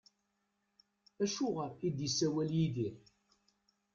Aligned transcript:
Acuɣer 1.23 1.71
i 1.87 1.89
d-isawel 1.97 2.49
Yidir? 2.57 2.97